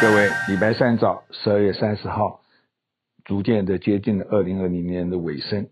[0.00, 2.40] 各位，礼拜三早，十二月三十号，
[3.22, 5.68] 逐渐的接近了二零二零年的尾声。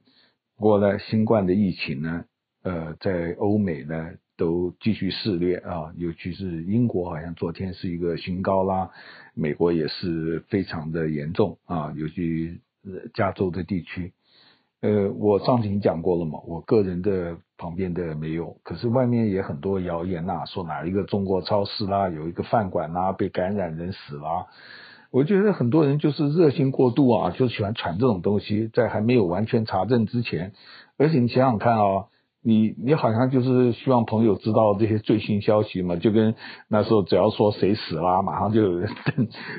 [0.58, 2.27] 不过呢，新冠的疫情呢，
[2.62, 8.91] 呃，在欧美呢都继续肆虐啊，尤其是英国，好像昨天是一个新高啦。
[9.32, 12.60] 美国也是非常的严重啊，尤其
[13.14, 14.12] 加州的地区。
[14.82, 24.46] 呃，我上次已经讲过了嘛，我个人的旁边的没有，可是外面也很多谣言呐、说哪一个中国超市啦，有一个饭馆呐被感染人死了，
[25.10, 30.52] 我觉得很多人就是热心过度啊，就喜欢传这种东西，在还没有完全查证之前，
[30.97, 32.06] 而且你想想看啊。
[32.41, 36.36] 你你好像就是希望朋友知道这些最新消息嘛，就跟
[36.69, 38.88] 那时候只要说谁死了，马上就有 人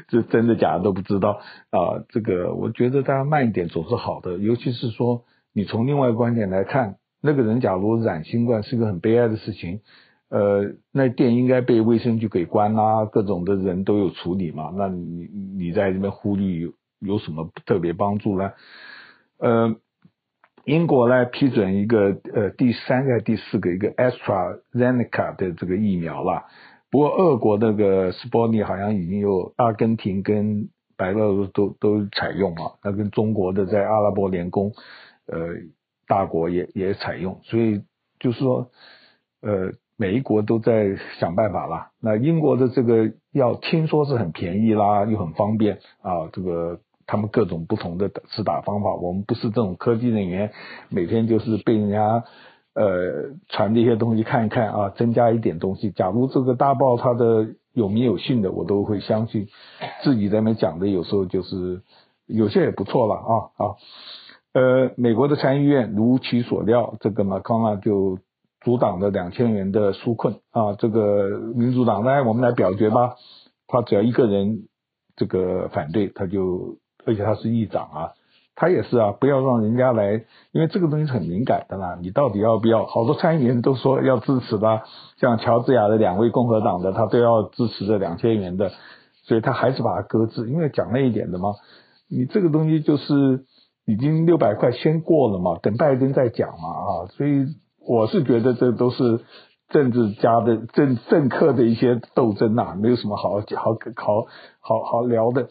[0.08, 1.42] 这真的假的都不知道
[1.72, 2.02] 啊。
[2.08, 9.82] 这个我觉得大家慢一点总是好的，尤其是说你从另外观点来看，那个人假如染新冠是个很悲哀的事情，
[10.30, 15.28] 呃，那店应该被卫生局给关啦，各种的人都有处理嘛，那你
[15.58, 18.52] 你在这边呼吁有有什么特别帮助呢？
[19.38, 19.76] 呃。
[20.66, 26.44] 英国呢批准一个呃第三个第四个一个 AstraZeneca 的这个疫苗了，
[26.92, 34.72] 不过俄国那个斯波尼好像已经有阿根廷跟白俄罗斯都都采用了，那跟中国的在阿拉伯联工
[35.26, 35.56] 呃
[36.10, 37.84] 大国也也采用，所以
[38.20, 38.72] 就是说
[39.42, 41.92] 呃每一国都在想办法啦。
[42.02, 46.82] 那英国的这个药听说是很便宜啦，又很方便啊，这个。
[47.12, 50.52] 他们各种不同的施打方法，我们不是这种科技人员，
[50.90, 52.24] 每天就是被人家
[52.76, 55.90] 呃传这些东西看一看啊，增加一点东西。
[55.90, 59.48] 假如这个大报它的有名有姓的，我都会相信。
[60.04, 61.82] 自己在那边讲的有时候就是
[62.28, 63.74] 有些也不错了啊啊。
[64.54, 68.20] 呃，美国的参议院如其所料，这个马康纳就
[68.62, 70.74] 阻挡了两千元的纾困啊。
[70.74, 73.16] 这个民主党呢，我们来表决吧。
[73.68, 74.68] 他只要一个人
[75.16, 76.78] 这个反对，他就。
[77.06, 78.12] 而且他是议长啊，
[78.56, 81.98] 他也是啊，不要让人家来，因为这个东西是很敏感的啦。
[82.02, 82.86] 你到底要不要？
[82.86, 84.82] 好多参议员都说要支持的，
[85.18, 88.74] 像乔治亚的两位共和党的，他都要支持这两千元的，
[89.24, 91.54] 所以他还是把它搁置，因为讲那一点的嘛。
[92.10, 93.46] 你这个东西就是
[93.90, 96.90] 已经六百块先过了嘛，等拜登再讲嘛啊。
[97.18, 97.48] 所以
[97.86, 99.22] 我是觉得这都是
[99.70, 104.28] 政治家的政政客的一些斗争呐、没有什么好好好
[104.62, 105.50] 好好聊的。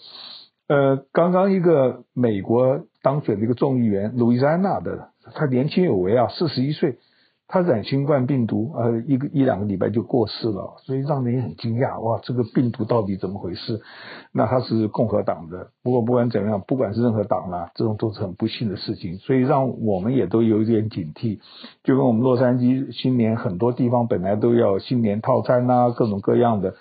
[0.68, 6.98] 呃，刚刚一个美国当选的一个众议员，路易斯安那的，他年轻有为啊，四十一岁，
[7.50, 13.80] 他染新冠病毒，呃，一个一两个礼拜就过世了，所以让人也很惊讶，哇，这个病毒到底怎么回事？
[14.32, 21.40] 那他是共和党的，不过不管怎么样，不管是任何党啦，这种都是很不幸的事情，所以让我们也都有一点警惕，
[21.82, 26.74] 就跟我们洛杉矶新年很多地方本来都要新年套餐呐，各种各样的。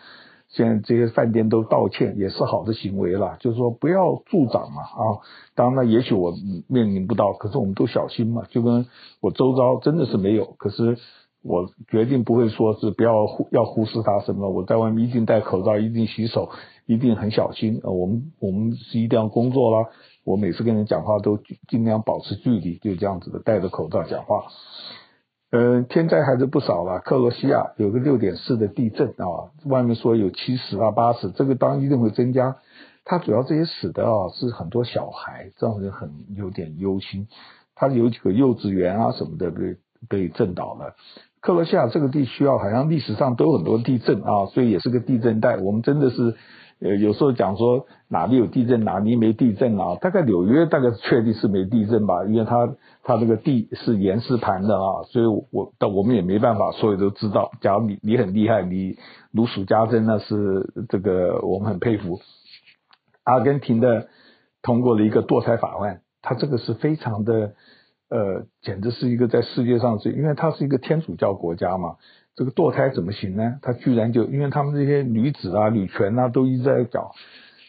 [0.57, 3.38] 现在这些饭店都道歉，也是好的行为了。
[3.40, 5.22] 就是说不要助长嘛啊！
[5.53, 6.34] 当然，也许我
[6.68, 8.41] 面临不到，可是我们都小心嘛。
[8.50, 8.88] 就跟
[9.22, 10.97] 我周遭真的是没有，可是
[11.44, 14.50] 我决定不会说是不要忽要忽视它什么。
[14.50, 16.50] 我在外面一定戴口罩，一定洗手，
[16.88, 17.79] 一定很小心。
[17.84, 19.90] 呃，我们我们是一定要工作啦。
[20.23, 24.46] 我每次跟人讲话都尽量保持距离，就这样子的戴着口罩讲话。
[25.50, 27.00] 嗯，天灾还是不少了。
[27.00, 32.58] 克罗西亚有个六点四的地震啊，外面说有七十啊八十，这个当然一定会增加。
[33.06, 37.28] 它主要这些死的啊是很多小孩，让人很有点忧心。
[37.75, 39.78] 它有几个幼稚园啊什么的被
[40.09, 40.96] 被震倒了。
[41.40, 45.58] 克罗西亚这个地区啊，好像历史上都有很多地震啊，所以也是个地震带。
[45.58, 46.35] 我们真的是。
[46.80, 49.96] 呃，有时候讲说哪里有地震，哪里没地震啊？
[50.00, 57.52] 大概纽约大概确定是没地震吧，因为它它这个地是岩石盘的啊，所以我但我们也没办法，所有都知道。
[57.62, 58.96] 假如你你很厉害，你
[59.32, 62.20] 如数家珍，那是这个我们很佩服。
[63.24, 64.08] 阿根廷的
[64.62, 67.54] 通过了一个堕胎法案，它这个是非常的
[68.09, 71.96] 呃，简直是一个在世界上是，因为它是一个天主教国家嘛。
[72.38, 73.56] 这个堕胎怎么行呢？
[73.64, 77.11] 他居然就因为他们这些女子啊、女权啊都一直在搞，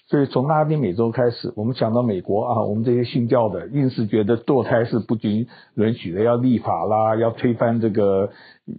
[0.09, 5.47] 所以从拉丁美洲开始，我们想到美国啊，我们这些信教的硬是觉得堕胎是不均
[5.77, 8.31] 允许的，要立法啦，要推翻这个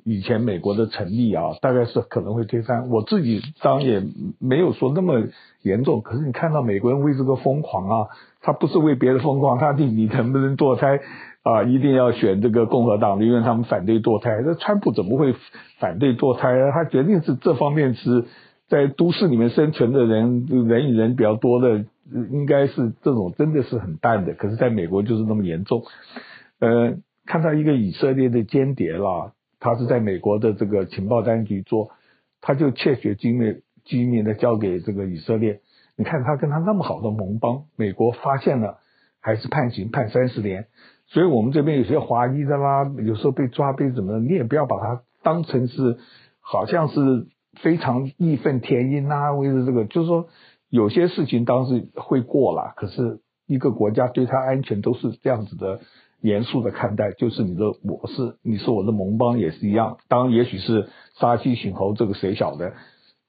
[0.05, 2.87] 以前美国的成立啊，大概是可能会推翻。
[2.89, 4.03] 我自己当然也
[4.37, 5.23] 没有说那么
[5.63, 8.07] 严重，可是你看到美国人为这个疯狂啊，
[8.41, 10.99] 他不是为别的疯狂，他替你能不能堕胎。
[11.43, 14.29] 啊，一定要选这个共和党的，因为他们反对堕胎。
[14.45, 15.33] 那川普怎么会
[15.79, 16.71] 反对堕胎呢？
[16.73, 18.25] 他决定是这方面是
[18.67, 21.85] 在都市里面生存的人，人与人比较多的，
[22.31, 24.33] 应该是这种真的是很淡的。
[24.33, 25.83] 可是在美国就是那么严重。
[26.59, 31.91] 呃，看到一个以色列的间谍啦，他是在美国的这个情报当局做，
[32.41, 35.61] 他就窃取机密机密的交给这个以色列。
[35.95, 38.79] 你看他跟他那么好的盟邦，美国发现了
[39.21, 40.67] 还是判刑判三十年，
[41.09, 45.97] 所以我们这边有些华裔的啦，有时候被抓被怎么的，你也不要把它当成是
[46.39, 47.27] 好像是
[47.61, 50.27] 非常义愤填膺啊，为了这个，就是说
[50.69, 55.79] 有些事情当时会过了，可是一个国家对他安全都是这样子的。
[56.21, 59.99] 严肃的看待，就是你的，我是你是我的盟邦也是一样。
[60.09, 62.73] 当，也许是杀鸡儆猴，这个谁晓得？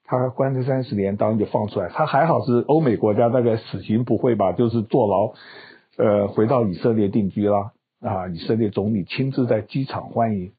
[0.05, 1.89] 他关这三十年，当然就放出来。
[1.89, 4.51] 他还好是欧美国家，大概死刑不会吧？
[4.51, 5.35] 就是坐牢，
[6.03, 7.73] 呃，回到以色列定居啦。
[8.01, 10.53] 啊，以色列总理亲自在机场欢迎，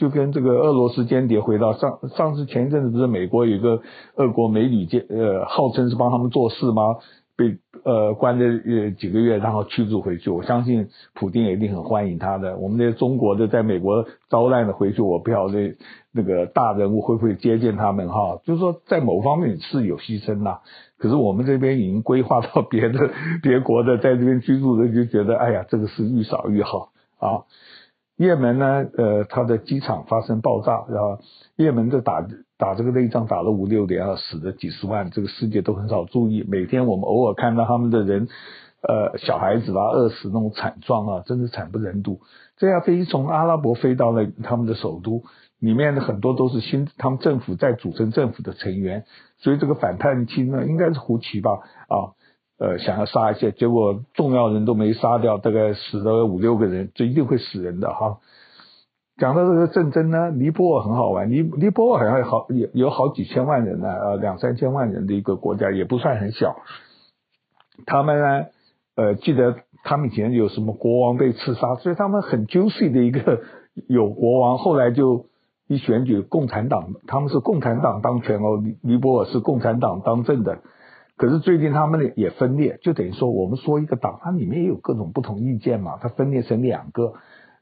[0.00, 3.80] 就跟这个俄罗斯间谍回到上上次前一阵子不是美国有一个
[4.16, 6.96] 俄国美女间，呃，号称是帮他们做事吗？
[7.36, 10.30] 被呃关了呃几个月，然后驱逐回去。
[10.30, 12.56] 我相信普京也一定很欢迎他的。
[12.56, 15.76] 我们那些中国的在美国遭难的回去，我不晓得
[16.12, 18.40] 那个大人物会不会接见他们哈。
[18.44, 20.58] 就是说，在某方面是有牺牲呐。
[20.98, 23.10] 可是我们这边已经规划到别的
[23.42, 27.44] 别国的在这边居住的，就觉得哎呀，这个是愈少愈好啊。
[28.22, 31.18] 也门呢，呃，它的机场发生爆炸，然后
[31.56, 32.24] 也门的打
[32.56, 36.44] 打这个内战打了五六年啊，死了几十万，这个世界都很少注意。
[36.48, 38.28] 每天我们偶尔看到他们的人，
[38.82, 42.20] 呃，小孩子啊，饿死那种惨状啊，真是惨不忍睹。
[42.56, 45.24] 这架飞机从阿拉伯飞到了他们的首都，
[45.58, 49.04] 里面的很多都是新他们政府在组成政府的成员，
[49.38, 51.50] 所以这个反叛军呢，应该是胡奇吧，
[51.88, 52.14] 啊。
[52.62, 58.18] 呃，想要杀一些，结果重要人都没杀掉，大概死了五六个人，这一定会死人的哈。
[59.18, 66.54] 讲到这个战争呢，尼泊尔很好玩，尼尼泊尔好像好有有好几千万人呢，呃，两三千万人的一个国家，也不算很小。
[67.84, 68.46] 他们呢，
[68.94, 73.40] 呃，记得他们以前有什么国王被刺杀，所以他们很 juicy 的一个
[73.88, 75.26] 有国王，后来就
[75.66, 80.60] 一选举共产党，他们是共产党当权哦，尼尼泊尔是共产党当政的。
[81.22, 87.12] 可是最近他们也分裂，就等于说我们说一个党，它里面也有各种不同意见嘛，它分裂成两个，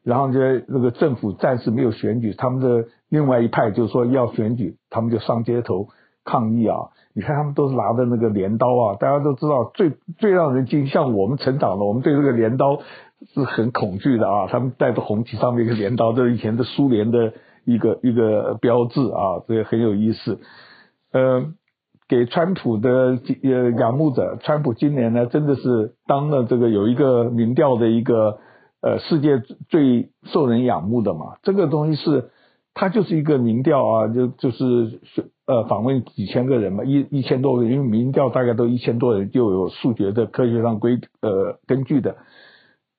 [0.02, 5.88] 然后就那个政府暂时没有选举，他们的另外一派就说要选举，他们就上街头
[6.24, 6.74] 抗议啊！
[7.12, 12.78] 你看他们都是拿着那个镰刀啊，大家都知道最最让人惊，像我们成长的，我们对这个镰刀
[13.34, 14.46] 是很恐惧的啊！
[14.46, 17.34] 他们带着红旗上面一个镰刀，这是以前的苏联的
[17.66, 20.40] 一个一个标志啊，这个很有意思，
[21.12, 21.56] 嗯、
[22.10, 28.38] 给川普的呃仰慕者，川普今年呢真的是当了这个有一个民调的一个
[28.82, 32.30] 呃世界最受人仰慕的嘛，这个东西是
[32.74, 35.00] 他就是一个民调啊，就就是
[35.46, 42.16] 呃访问几千个人嘛，一一千多个人，因为民调大概都一千多人就有数学的科学上规呃根据的，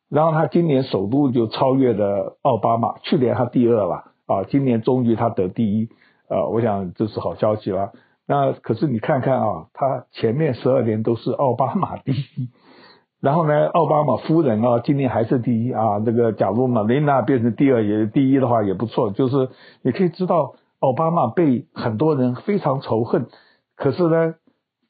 [0.10, 5.90] 然后他今年首度就超越了奥巴马，去年他第二了啊，今年终于他得第一
[6.30, 7.92] 啊，我想这是好消息了。
[8.32, 12.48] 那可是你看看啊，他前面十二年都是奥巴马第一，
[13.20, 16.00] 然后呢，奥巴马夫人啊，今年还是第一啊。
[16.00, 19.12] 这个假如马琳娜变成第二也第一的话也不错。
[19.12, 19.50] 就是
[19.82, 23.28] 你可以知道，奥巴马被很多人非常仇恨，
[23.76, 24.36] 可是呢，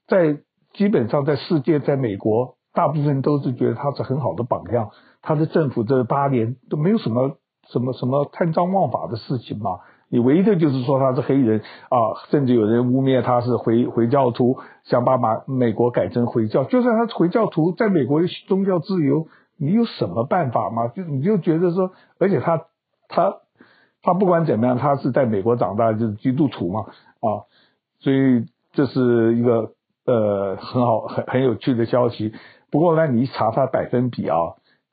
[0.07, 0.37] 在
[0.73, 4.91] 基本上在世界，在美国，大部分都是觉得他是很好的榜样。
[5.23, 9.79] 他的政府这八年都没有什么什么什么贪赃枉法的事情嘛。
[10.11, 11.97] 你唯一的就是说他是黑人啊，
[12.29, 16.65] 甚至有人污蔑他是回回教徒，想把马美国改成回教。
[16.65, 19.27] 就算他是回教徒，在美国宗教自由，
[19.57, 20.89] 你有什么办法吗？
[20.89, 22.65] 就你就觉得说，而且他
[23.07, 23.37] 他
[24.03, 26.81] 他不管怎么样，他是在美国长大，就是基督徒嘛
[27.21, 27.47] 啊，
[27.99, 29.71] 所以这是一个
[30.05, 32.33] 呃很好很很有趣的消息。
[32.69, 34.37] 不过呢，你一查他百分比啊。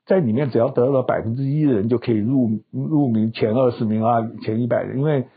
[0.09, 5.27] 在里面只要得了百分之一的人就可以入入名前二十名啊，前一百人，因为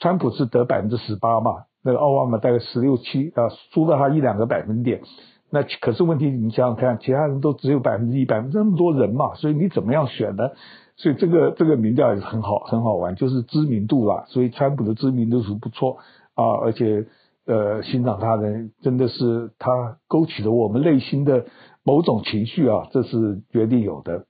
[0.00, 1.52] 川普是得百分之十八嘛，
[1.84, 5.02] 那个奥巴马大概十六七啊，输了他一两个百分点。
[5.50, 10.50] 那可是问题，你想想看，其他人都只有百分之一，百分之那么多人嘛，所以你怎么样选呢？
[10.96, 14.24] 所以这个这个民调也是很好很好玩，就是知名度啦。
[14.26, 15.98] 所以川普的知名度是不错
[16.34, 17.06] 啊，而且
[17.46, 21.46] 呃欣赏他人真的是他勾起了我们内心的。
[21.82, 24.26] 某种情绪啊，这是绝对有的。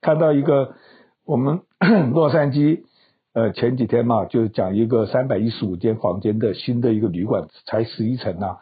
[0.00, 0.74] 看到一个
[1.24, 1.60] 我们
[2.12, 2.82] 洛杉矶，
[3.32, 8.58] 呃，前几天嘛，就讲一个三百一十五间房间的新的一个旅馆，才十一层呐。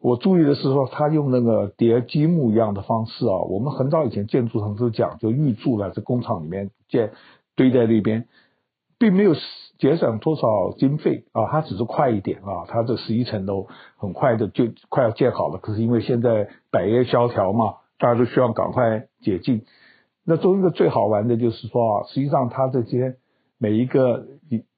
[0.00, 3.38] 我注意的是说，他用那个叠积木一样的方式啊。
[3.48, 7.12] 我们很早以前建筑上都讲，就预住了，在工厂里面建
[7.54, 8.26] 堆在那边，
[9.02, 9.34] 并没有
[9.78, 10.46] 节省多少
[10.78, 13.66] 经费啊，它只是快一点啊，它这十一层楼
[13.96, 15.58] 很快的就快要建好了。
[15.58, 19.64] 可是因为现在百业萧条嘛，大家都需要赶快解禁。
[20.24, 23.16] 那中一个最好玩的就是说啊，实际上它这些
[23.58, 24.24] 每一个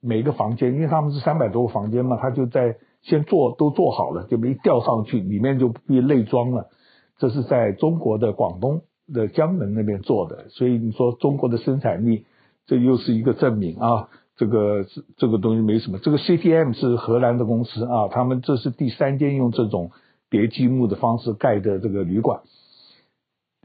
[0.01, 6.71] 每一个房间，因为他们是三百多个房间嘛，它就在先做都做好了，就没吊上去，里面就被内装了。
[7.19, 8.81] 这是在中国的广东
[9.13, 12.25] 的江门那边做的，所以你说中国的生产力，
[12.67, 14.09] 这又是一个证明啊。
[14.37, 14.85] 这个
[15.17, 15.99] 这个东西没什么。
[16.01, 19.93] 这个 CTM 是荷兰的公司啊，他们这是第三间用这种
[20.29, 22.41] 叠积木的方式盖的这个旅馆。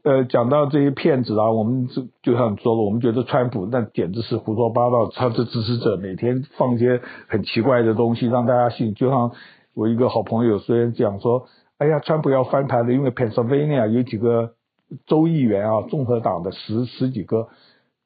[0.03, 8.93] 呃，讲到这些骗子啊，我们就就像说了，我们觉得川普那简直是胡说八道，他的支持者每天放些很奇怪的东西让大家信。
[8.93, 9.31] 就像
[9.73, 11.47] 我一个好朋友虽然讲说，
[11.79, 14.51] 哎呀，川普要翻盘了，因为 Pennsylvania 有几个
[15.07, 17.47] 州议员啊，共和党的十十几个，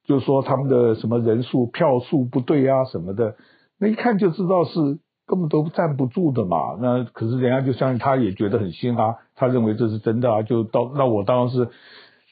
[0.06, 3.36] 就是说他们的什么人数票数不对啊什么的，
[3.80, 5.00] 那一看就知道是。
[5.26, 11.70] 根本都站不住的嘛，那可是人家就相信，他也觉得很信啊，他认为这是真的啊，就到那我当然是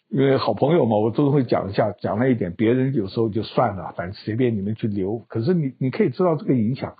[0.09, 5.19] 因为好朋友嘛，我都会讲一下，讲了一点，别人有时候就算了，反正随便你们去留。
[5.29, 6.95] 可是你你可以知道这个影响。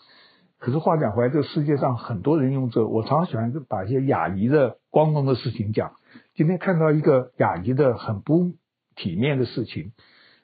[0.59, 5.91] 可是话讲回来，这个世界上很多人用这，我常常喜欢把一些亚裔的光荣的事情讲。
[6.35, 8.53] 今天看到一个亚裔的很不
[8.95, 9.91] 体面的事情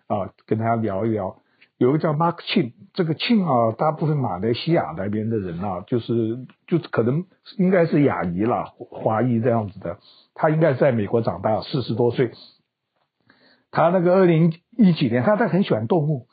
[0.07, 1.37] 啊，跟大家聊一聊。
[1.77, 7.25] 有个叫 Mark Chin，这个 Chin 啊，大部分马来西亚那边的人啊，就是就可能
[7.57, 9.99] 应该是亚裔啦，华裔这样子的。
[10.33, 12.31] 他应该在美国长大，四十多岁。
[13.69, 16.27] 他那个二零一几年，他他很喜欢动物，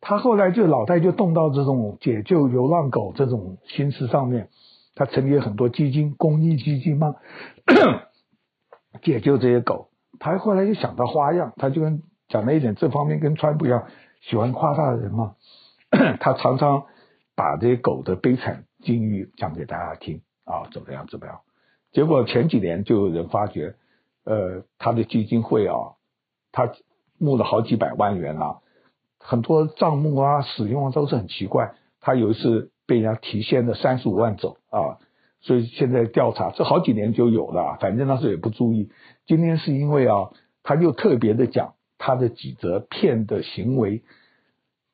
[0.00, 4.48] 他后来就脑袋就动到这种解救流浪狗这种心思上面。
[4.94, 7.14] 他成立了很多基金，公益基金嘛，
[9.02, 9.88] 解救这些狗。
[10.18, 13.86] 他后来就想到花样，他就跟讲了一点，这方面跟川普一样。
[14.22, 15.34] 喜欢夸大的人嘛，
[16.20, 16.84] 他常常
[17.34, 21.40] 把这些狗的悲惨境遇讲给大家听啊，怎么样怎么样？
[21.90, 23.76] 结果前几年就有人发觉，
[24.24, 25.96] 呃，他的基金会啊，
[26.52, 26.70] 他
[27.18, 28.58] 募了好几百万元啊，
[29.18, 31.72] 很多账目啊、使用啊都是很奇怪。
[32.02, 35.00] 他有一次被人家提现了三十五万走啊，
[35.40, 38.90] 所以现在调查，这好几年就有了，反正那时候也不注意。
[39.26, 40.28] 今天是因为啊，
[40.62, 41.72] 他又特别的讲。
[42.02, 44.02] 他的几则骗的行为，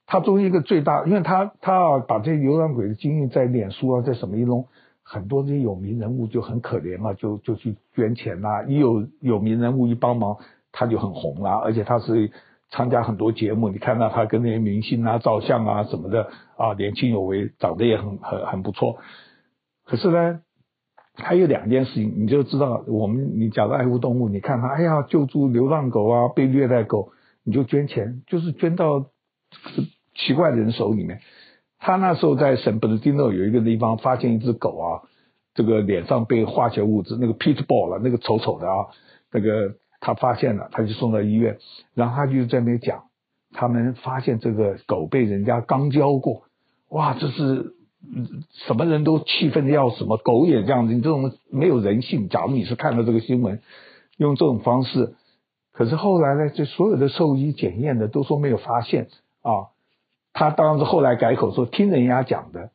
[0.07, 4.67] 他作为一个最大，因为他他啊把这些流浪鬼的经历在脸书啊，在什么一弄，
[5.05, 10.37] 很多这些有名人物就很可怜嘛，就就去捐钱啦、一有有名人物一帮忙，
[10.73, 12.33] 他就很红啦、而且他是
[12.71, 18.99] 参加很多节目，你看到他跟那些明星啊照相啊什么的啊，年轻有为，长得也很很很不错。
[19.85, 20.41] 可是呢？
[21.19, 27.11] 还有两件事情，你就知道，我们你假如爱护动物，你看他，哎呀，救助流浪狗啊，被虐待狗，
[27.43, 29.07] 你就捐钱，就是捐到
[30.15, 31.21] 奇怪的人手里面。
[31.79, 35.03] 他那时候在圣本德丁诺有一个地方发现一只狗啊，
[35.55, 38.87] 这个脸上被化学物质，那个 pitbull 了，那个丑丑的啊，
[39.33, 41.57] 那个他发现了，他就送到医院，
[41.95, 43.05] 然后他就在那讲，
[43.53, 46.43] 他们发现这个狗被人家肛交过，
[46.91, 47.76] 哇，这是。
[48.67, 52.29] 什么人都气愤的要死，什么狗也这样子，你这种没有人性。
[52.29, 53.61] 假如你是看到这个新闻，
[54.17, 55.15] 用这种方式，
[55.73, 59.09] 可是后来呢，这所有的兽医检验的都说没有发现
[59.43, 59.69] 啊。
[60.33, 62.71] 他当时后来改口说听人家讲的，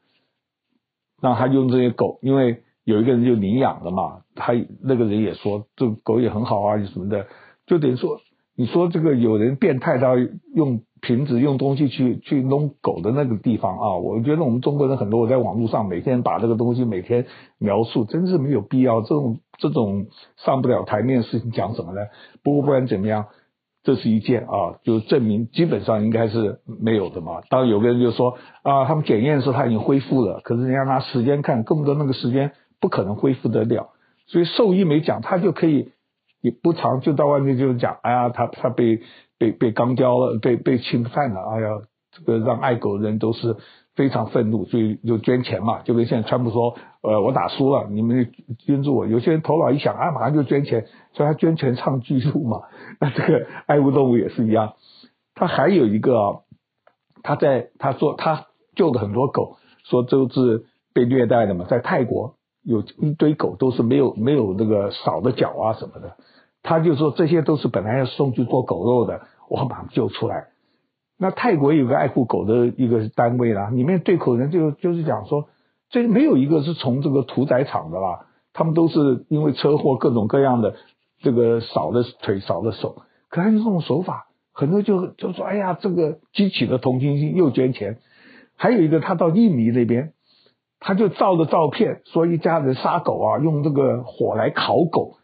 [1.22, 7.28] 让他用这些狗，因为有一个人就领养了嘛，他那个人也说这狗也很好啊，什么的，
[7.66, 8.20] 就等于说
[8.56, 10.18] 你说这个有人变态到
[10.56, 10.84] 用。
[11.02, 17.26] 瓶子用东西去去弄狗的那个地方啊，我觉得我们中国人很多，我在网络上每天把这个东西每天
[17.58, 19.02] 描述，真是没有必要。
[19.02, 20.06] 这种这种
[20.38, 22.02] 上不了台面的事情讲什么呢？
[22.44, 23.26] 不过不管怎么样，
[23.84, 27.42] 这是一件啊，就证明基本上应该是没有的嘛。
[27.50, 33.90] 当然有个人就说啊，他们检验的时候他已经恢复了，可是人家拿时间看，更多那个时间不可能恢复得了。
[34.28, 35.94] 所以兽医没讲，他就可以
[36.42, 39.02] 也不长就到外面就讲，哎呀，他他被。
[39.42, 41.70] 被被肛交了，被被侵犯了，哎呀，
[42.12, 43.56] 这个让爱狗的人都是
[43.96, 49.08] 非常愤怒，所以就捐钱嘛，就跟现在川普说，呃，我打输了，你们捐助我。
[49.08, 52.62] 有些人头脑一想，啊，马上就捐钱，所以他捐钱唱巨鹿嘛。
[53.00, 54.74] 那这个爱护动物也是一样，
[55.34, 56.44] 他还有一个，
[57.24, 58.46] 他在他说他
[58.76, 66.16] 救的很多狗，说都是被虐待的嘛，在泰国有一堆狗都是没有没有那个少的脚啊什么的。
[66.64, 70.48] 他就说这些都是本来要送去做狗肉的，我马上救出来。
[71.18, 75.50] 那泰国有个爱护狗的一个单位啦，里面对口人就就是讲说，
[75.90, 80.76] 这没有一个是从这个屠宰场的啦，他们都是因为车祸各种各样的
[81.20, 88.00] 这个少了腿少了手，可是这种手法，很多就就说，哎呀，这个激起了同情心，又捐钱。
[88.56, 90.14] 还有一个他到印尼那边，
[90.80, 95.18] 他就照着照片说一家人杀狗啊，用这个火来烤狗。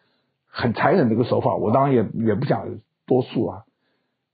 [0.57, 2.65] 很残忍的一个手法，我当然也也不想
[3.05, 3.61] 多数啊。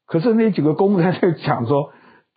[0.05, 1.89] 可是那几个工人在讲说，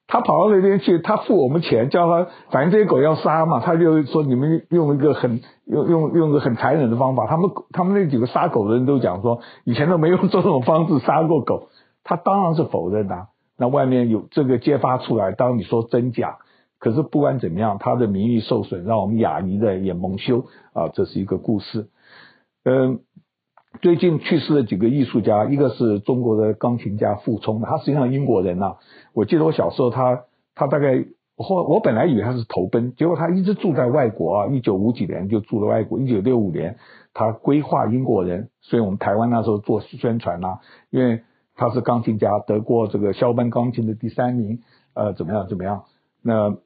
[0.09, 7.27] 他跑到那边去，他付我们钱，叫他反正这些狗要杀嘛，他就说你们用一个很用用用个很残忍的方法。
[7.27, 11.69] 他们他们那几个杀狗的人都讲说，以前都没用这种方式杀过狗。
[12.03, 13.29] 他当然是否认的。
[13.57, 16.39] 那外面有这个揭发出来，当你说真假，
[16.79, 21.89] 可是不管怎么样，他的名誉受损，让我们亚尼的也蒙羞啊，这是一个故事。
[22.65, 23.01] 嗯。
[23.83, 28.77] 最近去世的几个艺术家，一个是中国的钢琴家傅聪，他实际上英国人呐、
[29.13, 31.05] 我记得我小时候他，他大概
[31.37, 34.47] 后我本来以为他是投奔，结果他一直住在外国啊。
[34.47, 36.77] 一九五几年就住了外国，一九六五年
[37.13, 40.59] 他归化英国人，所以我们台湾那时候做宣传呐、
[40.91, 41.23] 因为
[41.55, 44.61] 他是钢琴家，得过这个肖邦钢琴的第三名，
[44.95, 45.85] 呃，怎么样怎么样？
[46.23, 46.57] 那。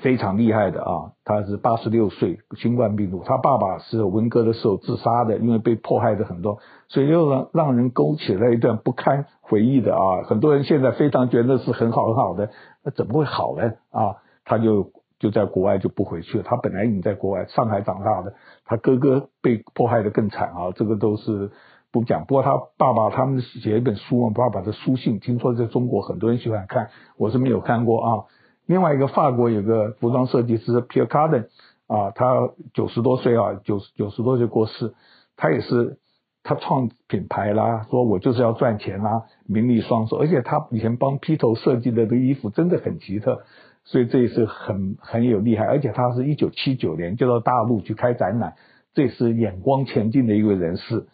[0.00, 1.12] 非常厉害的啊！
[1.24, 3.22] 他是八十六岁，新冠病毒。
[3.24, 6.58] 他爸爸是文革的时候自杀的，因为被迫害的很多，
[6.88, 10.22] 所以又让让人勾起了一段不堪回忆的啊！
[10.24, 12.50] 很多人现在非常觉得是很好很好的，
[12.82, 13.72] 那怎么会好呢？
[13.90, 16.44] 啊，他就就在国外就不回去了。
[16.44, 18.34] 他本来已经在国外上海长大的，
[18.64, 20.72] 他哥哥被迫害的更惨啊！
[20.74, 21.50] 这个都是
[21.92, 22.24] 不讲。
[22.24, 28.24] 不过他爸爸他们写一本书嘛，爸爸的书信，听说在中国很多人喜欢看，我是没有看过啊。
[28.66, 31.46] 另外一个法国有个服装设计师 Pierre Cardin
[31.86, 34.94] 啊，他九十多岁啊，九十九十多岁过世，
[35.36, 35.98] 他也是
[36.42, 43.42] 他创品牌啦，说我就是要赚钱啦，名利双收，而且他以前帮披头设计的这衣服真的很奇特，
[43.84, 48.54] 所以这也是很很有厉害，而且他是一九七九年就到大陆去开展览，
[48.94, 51.06] 这是眼光前进的一位人士。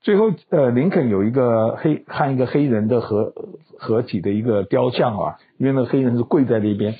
[0.00, 3.32] 最后，呃，林肯有一个黑和一个黑人的合
[3.78, 6.94] 合体的一个雕像啊，因为那黑人是跪在那边，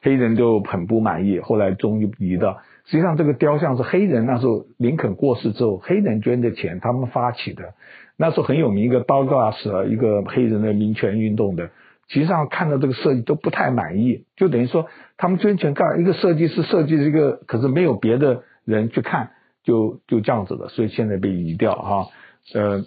[0.00, 2.56] 黑人就很不满意，后来终于移的。
[2.86, 7.74] 实际上，这个雕像是黑人那时候林肯过世之后，黑人捐的钱，他们发起的。
[8.16, 11.70] 那时候很有名一个 Douglass 一个黑人的民权运动的，
[12.08, 14.86] 实际上看到这个设计都不太满意，就等于说
[15.18, 19.30] 他们捐钱干一个设计师设计这个，可是没有别的人去看，
[19.62, 22.06] 就就这样子的，所以现在被移掉哈。
[22.54, 22.84] 呃，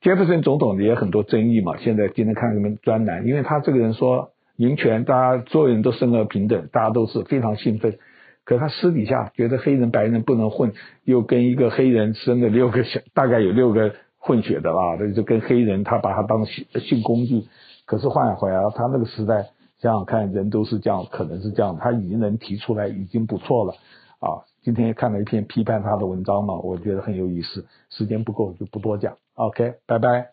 [0.00, 1.76] 杰弗森总统也很多争议嘛。
[1.78, 7.98] 现在今天看什么专栏，因为他这个人说民权，大家所有人都生而平等，大家都是非常兴奋。
[8.44, 10.72] 可他私底下觉得黑人白人不能混，
[11.04, 17.44] 又跟一个黑人生了六个小，大概有六个混血的啦，那就跟黑人他把他当性性工具。
[17.84, 19.46] 可是换回来他那个时代
[19.80, 23.74] 想想看，人都是这样，可能是这样，他已经能提出来，已经不错了
[24.18, 24.44] 啊。
[24.74, 27.64] 今天看了一篇批判他的文章嘛，我觉得很有意思。
[27.88, 29.16] 时间不够就不多讲。
[29.32, 30.26] OK，拜拜。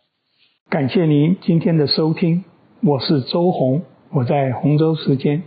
[0.69, 2.43] 感谢您今天的收听，
[2.81, 5.43] 我是周红，我在洪州时间。